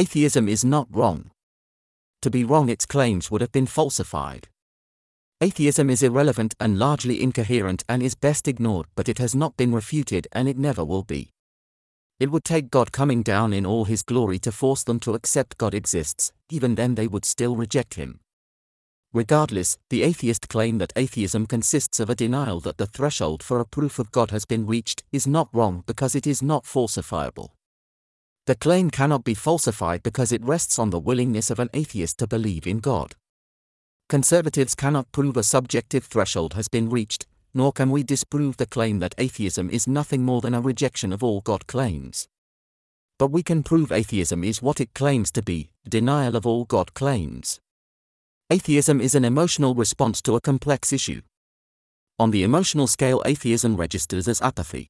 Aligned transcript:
Atheism 0.00 0.48
is 0.48 0.64
not 0.64 0.88
wrong. 0.90 1.30
To 2.22 2.30
be 2.30 2.42
wrong, 2.42 2.70
its 2.70 2.86
claims 2.86 3.30
would 3.30 3.42
have 3.42 3.52
been 3.52 3.66
falsified. 3.66 4.48
Atheism 5.42 5.90
is 5.90 6.02
irrelevant 6.02 6.54
and 6.58 6.78
largely 6.78 7.22
incoherent 7.22 7.84
and 7.86 8.02
is 8.02 8.14
best 8.14 8.48
ignored, 8.48 8.86
but 8.96 9.10
it 9.10 9.18
has 9.18 9.34
not 9.34 9.58
been 9.58 9.74
refuted 9.74 10.26
and 10.32 10.48
it 10.48 10.56
never 10.56 10.86
will 10.86 11.02
be. 11.02 11.32
It 12.18 12.30
would 12.30 12.44
take 12.44 12.70
God 12.70 12.92
coming 12.92 13.22
down 13.22 13.52
in 13.52 13.66
all 13.66 13.84
his 13.84 14.02
glory 14.02 14.38
to 14.38 14.50
force 14.50 14.82
them 14.84 15.00
to 15.00 15.12
accept 15.12 15.58
God 15.58 15.74
exists, 15.74 16.32
even 16.48 16.76
then 16.76 16.94
they 16.94 17.06
would 17.06 17.26
still 17.26 17.54
reject 17.54 17.96
him. 17.96 18.20
Regardless, 19.12 19.76
the 19.90 20.02
atheist 20.02 20.48
claim 20.48 20.78
that 20.78 20.94
atheism 20.96 21.44
consists 21.44 22.00
of 22.00 22.08
a 22.08 22.14
denial 22.14 22.60
that 22.60 22.78
the 22.78 22.86
threshold 22.86 23.42
for 23.42 23.60
a 23.60 23.66
proof 23.66 23.98
of 23.98 24.12
God 24.12 24.30
has 24.30 24.46
been 24.46 24.66
reached 24.66 25.02
is 25.12 25.26
not 25.26 25.50
wrong 25.52 25.84
because 25.86 26.14
it 26.14 26.26
is 26.26 26.40
not 26.40 26.64
falsifiable. 26.64 27.50
The 28.46 28.54
claim 28.56 28.90
cannot 28.90 29.24
be 29.24 29.34
falsified 29.34 30.02
because 30.02 30.32
it 30.32 30.44
rests 30.44 30.78
on 30.78 30.90
the 30.90 30.98
willingness 30.98 31.50
of 31.50 31.58
an 31.58 31.70
atheist 31.74 32.18
to 32.18 32.26
believe 32.26 32.66
in 32.66 32.78
God. 32.78 33.14
Conservatives 34.08 34.74
cannot 34.74 35.12
prove 35.12 35.36
a 35.36 35.42
subjective 35.42 36.04
threshold 36.04 36.54
has 36.54 36.66
been 36.66 36.90
reached, 36.90 37.26
nor 37.54 37.72
can 37.72 37.90
we 37.90 38.02
disprove 38.02 38.56
the 38.56 38.66
claim 38.66 38.98
that 38.98 39.14
atheism 39.18 39.70
is 39.70 39.86
nothing 39.86 40.24
more 40.24 40.40
than 40.40 40.54
a 40.54 40.60
rejection 40.60 41.12
of 41.12 41.22
all 41.22 41.40
God 41.40 41.66
claims. 41.66 42.28
But 43.18 43.30
we 43.30 43.42
can 43.42 43.62
prove 43.62 43.92
atheism 43.92 44.42
is 44.42 44.62
what 44.62 44.80
it 44.80 44.94
claims 44.94 45.30
to 45.32 45.42
be 45.42 45.70
denial 45.88 46.36
of 46.36 46.46
all 46.46 46.64
God 46.64 46.94
claims. 46.94 47.60
Atheism 48.50 49.00
is 49.00 49.14
an 49.14 49.24
emotional 49.24 49.74
response 49.74 50.22
to 50.22 50.34
a 50.34 50.40
complex 50.40 50.92
issue. 50.92 51.20
On 52.18 52.30
the 52.30 52.42
emotional 52.42 52.86
scale, 52.86 53.22
atheism 53.24 53.76
registers 53.76 54.26
as 54.26 54.40
apathy. 54.40 54.88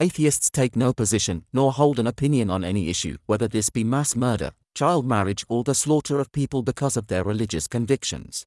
Atheists 0.00 0.50
take 0.50 0.74
no 0.74 0.92
position 0.92 1.44
nor 1.52 1.72
hold 1.72 2.00
an 2.00 2.06
opinion 2.08 2.50
on 2.50 2.64
any 2.64 2.88
issue, 2.88 3.16
whether 3.26 3.46
this 3.46 3.70
be 3.70 3.84
mass 3.84 4.16
murder, 4.16 4.50
child 4.74 5.06
marriage, 5.06 5.44
or 5.48 5.62
the 5.62 5.74
slaughter 5.74 6.18
of 6.18 6.32
people 6.32 6.62
because 6.62 6.96
of 6.96 7.06
their 7.06 7.22
religious 7.22 7.68
convictions. 7.68 8.44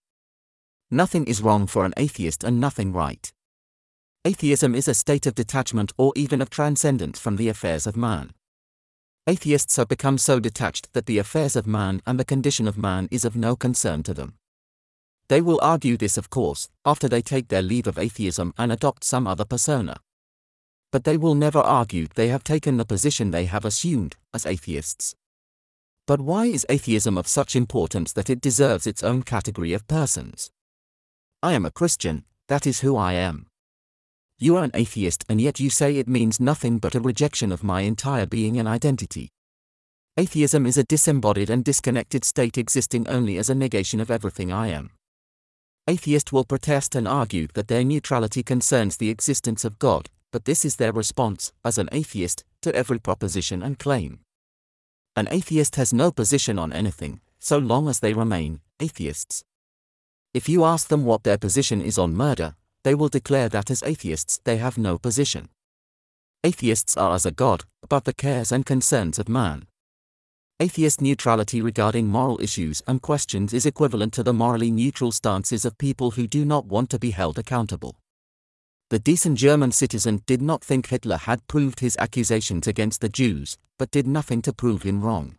Nothing 0.91 1.25
is 1.25 1.41
wrong 1.41 1.65
for 1.65 1.85
an 1.85 1.93
atheist 1.95 2.43
and 2.43 2.59
nothing 2.59 2.91
right. 2.91 3.31
Atheism 4.25 4.75
is 4.75 4.89
a 4.89 4.93
state 4.93 5.25
of 5.25 5.35
detachment 5.35 5.93
or 5.97 6.11
even 6.17 6.41
of 6.41 6.49
transcendence 6.49 7.17
from 7.17 7.37
the 7.37 7.47
affairs 7.47 7.87
of 7.87 7.95
man. 7.95 8.31
Atheists 9.25 9.77
have 9.77 9.87
become 9.87 10.17
so 10.17 10.41
detached 10.41 10.91
that 10.91 11.05
the 11.05 11.17
affairs 11.17 11.55
of 11.55 11.65
man 11.65 12.01
and 12.05 12.19
the 12.19 12.25
condition 12.25 12.67
of 12.67 12.77
man 12.77 13.07
is 13.09 13.23
of 13.23 13.37
no 13.37 13.55
concern 13.55 14.03
to 14.03 14.13
them. 14.13 14.33
They 15.29 15.39
will 15.39 15.59
argue 15.61 15.95
this, 15.95 16.17
of 16.17 16.29
course, 16.29 16.67
after 16.85 17.07
they 17.07 17.21
take 17.21 17.47
their 17.47 17.61
leave 17.61 17.87
of 17.87 17.97
atheism 17.97 18.53
and 18.57 18.71
adopt 18.71 19.05
some 19.05 19.27
other 19.27 19.45
persona. 19.45 19.97
But 20.91 21.03
they 21.03 21.17
will 21.17 21.35
never 21.35 21.59
argue 21.59 22.07
they 22.15 22.29
have 22.29 22.43
taken 22.43 22.77
the 22.77 22.85
position 22.85 23.31
they 23.31 23.45
have 23.45 23.65
assumed, 23.65 24.15
as 24.33 24.45
atheists. 24.45 25.15
But 26.05 26.21
why 26.21 26.45
is 26.45 26.65
atheism 26.69 27.17
of 27.17 27.27
such 27.27 27.55
importance 27.55 28.13
that 28.13 28.29
it 28.29 28.39
deserves 28.39 28.87
its 28.87 29.03
own 29.03 29.23
category 29.23 29.73
of 29.73 29.87
persons? 29.87 30.51
I 31.43 31.53
am 31.53 31.65
a 31.65 31.71
Christian, 31.71 32.23
that 32.47 32.65
is 32.65 32.79
who 32.79 32.95
I 32.95 33.13
am. 33.13 33.47
You 34.39 34.55
are 34.55 34.63
an 34.63 34.71
atheist 34.73 35.25
and 35.27 35.41
yet 35.41 35.59
you 35.59 35.69
say 35.69 35.97
it 35.97 36.07
means 36.07 36.39
nothing 36.39 36.77
but 36.77 36.95
a 36.95 37.01
rejection 37.01 37.51
of 37.51 37.63
my 37.63 37.81
entire 37.81 38.25
being 38.25 38.57
and 38.57 38.67
identity. 38.67 39.31
Atheism 40.15 40.65
is 40.65 40.77
a 40.77 40.83
disembodied 40.83 41.49
and 41.49 41.63
disconnected 41.63 42.23
state 42.23 42.57
existing 42.57 43.07
only 43.07 43.37
as 43.37 43.49
a 43.49 43.55
negation 43.55 43.99
of 43.99 44.09
everything 44.09 44.51
I 44.51 44.67
am. 44.67 44.91
Atheists 45.87 46.31
will 46.31 46.43
protest 46.43 46.95
and 46.95 47.07
argue 47.07 47.47
that 47.53 47.67
their 47.67 47.83
neutrality 47.83 48.43
concerns 48.43 48.97
the 48.97 49.09
existence 49.09 49.65
of 49.65 49.79
God, 49.79 50.09
but 50.37 50.45
this 50.45 50.63
is 50.63 50.75
their 50.75 50.91
response, 50.91 51.51
as 51.65 51.79
an 51.79 51.89
atheist, 51.91 52.43
to 52.61 52.71
every 52.75 52.99
proposition 52.99 53.63
and 53.63 53.79
claim. 53.79 54.19
An 55.15 55.27
atheist 55.31 55.77
has 55.77 55.91
no 55.91 56.11
position 56.11 56.59
on 56.59 56.71
anything, 56.71 57.21
so 57.39 57.57
long 57.57 57.89
as 57.89 58.01
they 58.01 58.13
remain 58.13 58.61
atheists. 58.79 59.43
If 60.35 60.47
you 60.47 60.63
ask 60.63 60.89
them 60.89 61.05
what 61.05 61.23
their 61.23 61.39
position 61.39 61.81
is 61.81 61.97
on 61.97 62.15
murder, 62.15 62.53
they 62.83 62.93
will 62.93 63.07
declare 63.07 63.49
that 63.49 63.71
as 63.71 63.81
atheists 63.81 64.39
they 64.43 64.57
have 64.57 64.77
no 64.77 64.99
position. 64.99 65.49
Atheists 66.43 66.95
are 66.95 67.15
as 67.15 67.25
a 67.25 67.31
god, 67.31 67.63
above 67.81 68.03
the 68.03 68.13
cares 68.13 68.51
and 68.51 68.63
concerns 68.63 69.17
of 69.17 69.27
man. 69.27 69.65
Atheist 70.59 71.01
neutrality 71.01 71.63
regarding 71.63 72.05
moral 72.05 72.39
issues 72.39 72.83
and 72.85 73.01
questions 73.01 73.55
is 73.55 73.65
equivalent 73.65 74.13
to 74.13 74.21
the 74.21 74.33
morally 74.33 74.69
neutral 74.69 75.11
stances 75.11 75.65
of 75.65 75.79
people 75.79 76.11
who 76.11 76.27
do 76.27 76.45
not 76.45 76.67
want 76.67 76.91
to 76.91 76.99
be 76.99 77.09
held 77.09 77.39
accountable. 77.39 77.95
The 78.89 78.99
decent 78.99 79.37
German 79.37 79.73
citizen 79.73 80.21
did 80.25 80.41
not 80.41 80.63
think 80.63 80.87
Hitler 80.87 81.17
had 81.17 81.45
proved 81.49 81.81
his 81.81 81.97
accusations 81.99 82.67
against 82.67 83.01
the 83.01 83.09
Jews, 83.09 83.57
but 83.77 83.91
did 83.91 84.07
nothing 84.07 84.41
to 84.43 84.53
prove 84.53 84.83
him 84.83 85.01
wrong. 85.01 85.35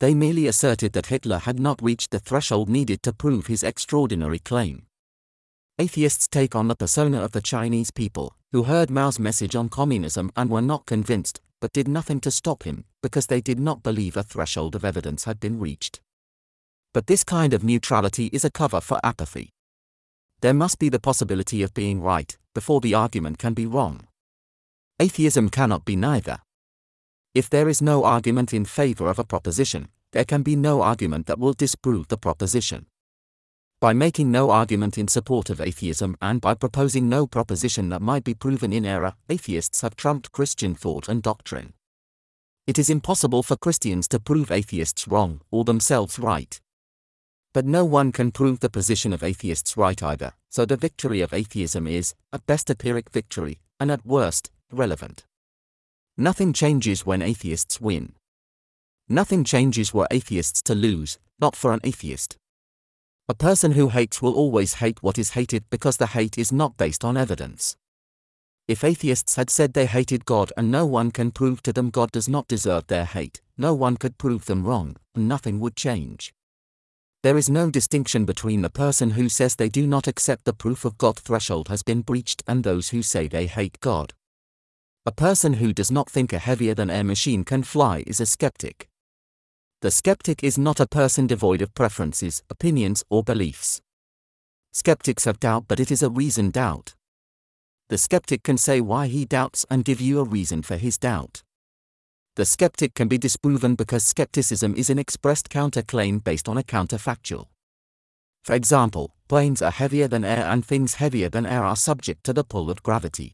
They 0.00 0.14
merely 0.14 0.46
asserted 0.46 0.94
that 0.94 1.06
Hitler 1.06 1.40
had 1.40 1.60
not 1.60 1.82
reached 1.82 2.12
the 2.12 2.18
threshold 2.18 2.70
needed 2.70 3.02
to 3.02 3.12
prove 3.12 3.46
his 3.46 3.62
extraordinary 3.62 4.38
claim. 4.38 4.86
Atheists 5.78 6.28
take 6.28 6.56
on 6.56 6.68
the 6.68 6.74
persona 6.74 7.20
of 7.20 7.32
the 7.32 7.42
Chinese 7.42 7.90
people, 7.90 8.34
who 8.52 8.62
heard 8.62 8.88
Mao's 8.88 9.18
message 9.18 9.54
on 9.54 9.68
communism 9.68 10.32
and 10.34 10.48
were 10.48 10.62
not 10.62 10.86
convinced, 10.86 11.42
but 11.60 11.74
did 11.74 11.86
nothing 11.86 12.20
to 12.20 12.30
stop 12.30 12.62
him, 12.62 12.86
because 13.02 13.26
they 13.26 13.42
did 13.42 13.60
not 13.60 13.82
believe 13.82 14.16
a 14.16 14.22
threshold 14.22 14.74
of 14.74 14.82
evidence 14.82 15.24
had 15.24 15.38
been 15.38 15.60
reached. 15.60 16.00
But 16.94 17.06
this 17.06 17.22
kind 17.22 17.52
of 17.52 17.62
neutrality 17.62 18.30
is 18.32 18.46
a 18.46 18.50
cover 18.50 18.80
for 18.80 18.98
apathy. 19.04 19.50
There 20.40 20.54
must 20.54 20.78
be 20.78 20.88
the 20.88 20.98
possibility 20.98 21.62
of 21.62 21.74
being 21.74 22.00
right, 22.00 22.36
before 22.56 22.80
the 22.80 22.94
argument 22.94 23.36
can 23.36 23.52
be 23.52 23.66
wrong. 23.66 24.00
Atheism 24.98 25.50
cannot 25.50 25.84
be 25.84 25.94
neither. 25.94 26.38
If 27.34 27.50
there 27.50 27.68
is 27.68 27.82
no 27.82 28.04
argument 28.04 28.54
in 28.54 28.64
favor 28.64 29.10
of 29.10 29.18
a 29.18 29.24
proposition, 29.24 29.88
there 30.12 30.24
can 30.24 30.42
be 30.42 30.56
no 30.56 30.80
argument 30.80 31.26
that 31.26 31.38
will 31.38 31.52
disprove 31.52 32.08
the 32.08 32.16
proposition. 32.16 32.86
By 33.78 33.92
making 33.92 34.32
no 34.32 34.48
argument 34.48 34.96
in 34.96 35.06
support 35.06 35.50
of 35.50 35.60
atheism 35.60 36.16
and 36.22 36.40
by 36.40 36.54
proposing 36.54 37.10
no 37.10 37.26
proposition 37.26 37.90
that 37.90 38.00
might 38.00 38.24
be 38.24 38.32
proven 38.32 38.72
in 38.72 38.86
error, 38.86 39.12
atheists 39.28 39.82
have 39.82 39.94
trumped 39.94 40.32
Christian 40.32 40.74
thought 40.74 41.10
and 41.10 41.22
doctrine. 41.22 41.74
It 42.66 42.78
is 42.78 42.88
impossible 42.88 43.42
for 43.42 43.58
Christians 43.58 44.08
to 44.08 44.18
prove 44.18 44.50
atheists 44.50 45.06
wrong 45.06 45.42
or 45.50 45.62
themselves 45.62 46.18
right. 46.18 46.58
But 47.56 47.64
no 47.64 47.86
one 47.86 48.12
can 48.12 48.32
prove 48.32 48.60
the 48.60 48.68
position 48.68 49.14
of 49.14 49.22
atheists 49.22 49.78
right 49.78 50.02
either, 50.02 50.34
so 50.50 50.66
the 50.66 50.76
victory 50.76 51.22
of 51.22 51.32
atheism 51.32 51.86
is, 51.86 52.14
at 52.30 52.44
best, 52.44 52.68
a 52.68 52.74
Pyrrhic 52.74 53.08
victory, 53.08 53.60
and 53.80 53.90
at 53.90 54.04
worst, 54.04 54.50
irrelevant. 54.70 55.24
Nothing 56.18 56.52
changes 56.52 57.06
when 57.06 57.22
atheists 57.22 57.80
win. 57.80 58.12
Nothing 59.08 59.42
changes 59.42 59.94
were 59.94 60.06
atheists 60.10 60.60
to 60.64 60.74
lose, 60.74 61.18
not 61.40 61.56
for 61.56 61.72
an 61.72 61.80
atheist. 61.82 62.36
A 63.26 63.34
person 63.34 63.72
who 63.72 63.88
hates 63.88 64.20
will 64.20 64.34
always 64.34 64.74
hate 64.74 65.02
what 65.02 65.16
is 65.16 65.30
hated 65.30 65.64
because 65.70 65.96
the 65.96 66.08
hate 66.08 66.36
is 66.36 66.52
not 66.52 66.76
based 66.76 67.06
on 67.06 67.16
evidence. 67.16 67.78
If 68.68 68.84
atheists 68.84 69.36
had 69.36 69.48
said 69.48 69.72
they 69.72 69.86
hated 69.86 70.26
God 70.26 70.52
and 70.58 70.70
no 70.70 70.84
one 70.84 71.10
can 71.10 71.30
prove 71.30 71.62
to 71.62 71.72
them 71.72 71.88
God 71.88 72.12
does 72.12 72.28
not 72.28 72.48
deserve 72.48 72.88
their 72.88 73.06
hate, 73.06 73.40
no 73.56 73.72
one 73.72 73.96
could 73.96 74.18
prove 74.18 74.44
them 74.44 74.66
wrong, 74.66 74.96
and 75.14 75.26
nothing 75.26 75.58
would 75.60 75.74
change. 75.74 76.34
There 77.26 77.36
is 77.36 77.50
no 77.50 77.72
distinction 77.72 78.24
between 78.24 78.62
the 78.62 78.70
person 78.70 79.10
who 79.10 79.28
says 79.28 79.56
they 79.56 79.68
do 79.68 79.84
not 79.84 80.06
accept 80.06 80.44
the 80.44 80.52
proof 80.52 80.84
of 80.84 80.96
God 80.96 81.18
threshold 81.18 81.66
has 81.66 81.82
been 81.82 82.02
breached 82.02 82.44
and 82.46 82.62
those 82.62 82.90
who 82.90 83.02
say 83.02 83.26
they 83.26 83.48
hate 83.48 83.80
God. 83.80 84.14
A 85.04 85.10
person 85.10 85.54
who 85.54 85.72
does 85.72 85.90
not 85.90 86.08
think 86.08 86.32
a 86.32 86.38
heavier 86.38 86.72
than 86.72 86.88
air 86.88 87.02
machine 87.02 87.42
can 87.42 87.64
fly 87.64 88.04
is 88.06 88.20
a 88.20 88.26
skeptic. 88.26 88.88
The 89.82 89.90
skeptic 89.90 90.44
is 90.44 90.56
not 90.56 90.78
a 90.78 90.86
person 90.86 91.26
devoid 91.26 91.62
of 91.62 91.74
preferences, 91.74 92.44
opinions, 92.48 93.02
or 93.10 93.24
beliefs. 93.24 93.80
Skeptics 94.72 95.24
have 95.24 95.40
doubt, 95.40 95.64
but 95.66 95.80
it 95.80 95.90
is 95.90 96.04
a 96.04 96.10
reasoned 96.10 96.52
doubt. 96.52 96.94
The 97.88 97.98
skeptic 97.98 98.44
can 98.44 98.56
say 98.56 98.80
why 98.80 99.08
he 99.08 99.24
doubts 99.24 99.66
and 99.68 99.84
give 99.84 100.00
you 100.00 100.20
a 100.20 100.24
reason 100.24 100.62
for 100.62 100.76
his 100.76 100.96
doubt 100.96 101.42
the 102.36 102.44
skeptic 102.44 102.92
can 102.92 103.08
be 103.08 103.16
disproven 103.16 103.74
because 103.74 104.04
skepticism 104.04 104.74
is 104.76 104.90
an 104.90 104.98
expressed 104.98 105.48
counterclaim 105.48 106.22
based 106.22 106.50
on 106.50 106.58
a 106.58 106.62
counterfactual. 106.62 107.46
For 108.44 108.54
example, 108.54 109.14
planes 109.26 109.62
are 109.62 109.70
heavier 109.70 110.06
than 110.06 110.22
air 110.22 110.44
and 110.44 110.64
things 110.64 110.94
heavier 110.94 111.30
than 111.30 111.46
air 111.46 111.64
are 111.64 111.74
subject 111.74 112.24
to 112.24 112.34
the 112.34 112.44
pull 112.44 112.70
of 112.70 112.82
gravity. 112.82 113.32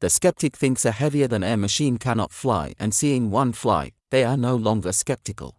The 0.00 0.08
skeptic 0.08 0.56
thinks 0.56 0.84
a 0.84 0.92
heavier 0.92 1.26
than 1.26 1.42
air 1.42 1.56
machine 1.56 1.98
cannot 1.98 2.30
fly 2.30 2.74
and 2.78 2.94
seeing 2.94 3.32
one 3.32 3.52
fly, 3.52 3.90
they 4.12 4.22
are 4.22 4.36
no 4.36 4.54
longer 4.54 4.92
skeptical. 4.92 5.58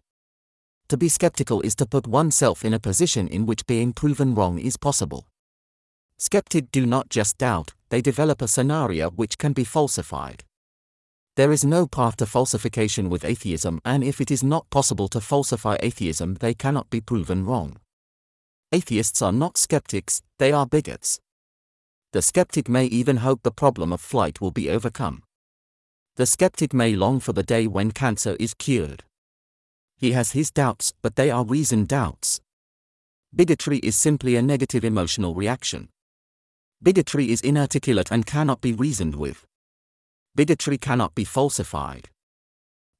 To 0.88 0.96
be 0.96 1.10
skeptical 1.10 1.60
is 1.60 1.74
to 1.74 1.84
put 1.84 2.06
oneself 2.06 2.64
in 2.64 2.72
a 2.72 2.80
position 2.80 3.28
in 3.28 3.44
which 3.44 3.66
being 3.66 3.92
proven 3.92 4.34
wrong 4.34 4.58
is 4.58 4.78
possible. 4.78 5.26
Skeptics 6.16 6.68
do 6.72 6.86
not 6.86 7.10
just 7.10 7.36
doubt, 7.36 7.74
they 7.90 8.00
develop 8.00 8.40
a 8.40 8.48
scenario 8.48 9.10
which 9.10 9.36
can 9.36 9.52
be 9.52 9.64
falsified. 9.64 10.44
There 11.36 11.52
is 11.52 11.66
no 11.66 11.86
path 11.86 12.16
to 12.16 12.26
falsification 12.26 13.10
with 13.10 13.22
atheism, 13.22 13.82
and 13.84 14.02
if 14.02 14.22
it 14.22 14.30
is 14.30 14.42
not 14.42 14.70
possible 14.70 15.06
to 15.08 15.20
falsify 15.20 15.76
atheism, 15.80 16.36
they 16.36 16.54
cannot 16.54 16.88
be 16.88 17.02
proven 17.02 17.44
wrong. 17.44 17.76
Atheists 18.72 19.20
are 19.20 19.32
not 19.32 19.58
skeptics, 19.58 20.22
they 20.38 20.50
are 20.50 20.66
bigots. 20.66 21.20
The 22.12 22.22
skeptic 22.22 22.70
may 22.70 22.86
even 22.86 23.18
hope 23.18 23.42
the 23.42 23.50
problem 23.50 23.92
of 23.92 24.00
flight 24.00 24.40
will 24.40 24.50
be 24.50 24.70
overcome. 24.70 25.22
The 26.16 26.24
skeptic 26.24 26.72
may 26.72 26.96
long 26.96 27.20
for 27.20 27.34
the 27.34 27.42
day 27.42 27.66
when 27.66 27.90
cancer 27.90 28.34
is 28.40 28.54
cured. 28.54 29.04
He 29.98 30.12
has 30.12 30.32
his 30.32 30.50
doubts, 30.50 30.94
but 31.02 31.16
they 31.16 31.30
are 31.30 31.44
reasoned 31.44 31.88
doubts. 31.88 32.40
Bigotry 33.34 33.78
is 33.80 33.94
simply 33.94 34.36
a 34.36 34.42
negative 34.42 34.86
emotional 34.86 35.34
reaction. 35.34 35.90
Bigotry 36.82 37.30
is 37.30 37.42
inarticulate 37.42 38.10
and 38.10 38.24
cannot 38.24 38.62
be 38.62 38.72
reasoned 38.72 39.16
with. 39.16 39.46
Bigotry 40.36 40.76
cannot 40.76 41.14
be 41.14 41.24
falsified. 41.24 42.10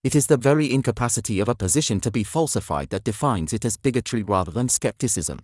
It 0.03 0.15
is 0.15 0.27
the 0.27 0.39
very 0.39 0.73
incapacity 0.73 1.39
of 1.39 1.51
a 1.51 1.55
position 1.55 2.01
to 2.01 2.11
be 2.11 2.25
falsified 2.25 2.89
that 2.89 3.05
defines 3.05 3.53
it 3.53 3.67
as 3.67 3.77
bigotry 3.77 4.23
rather 4.23 4.51
than 4.51 4.71
skepticism. 4.71 5.41